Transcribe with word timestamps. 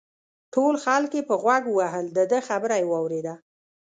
ټول 0.53 0.73
خلک 0.85 1.11
یې 1.17 1.23
په 1.29 1.35
غوږ 1.43 1.63
ووهل 1.69 2.05
دده 2.17 2.39
خبره 2.47 2.75
یې 2.81 2.85
واورېده. 2.91 3.33